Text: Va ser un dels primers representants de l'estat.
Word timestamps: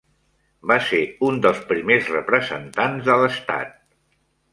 Va 0.69 0.77
ser 0.85 1.01
un 1.27 1.37
dels 1.43 1.59
primers 1.71 2.09
representants 2.13 3.05
de 3.11 3.19
l'estat. 3.25 3.77